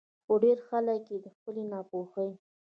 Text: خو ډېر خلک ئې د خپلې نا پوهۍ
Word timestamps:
خو 0.25 0.33
ډېر 0.43 0.57
خلک 0.67 1.03
ئې 1.11 1.17
د 1.25 1.27
خپلې 1.35 1.63
نا 1.71 1.79
پوهۍ 1.89 2.31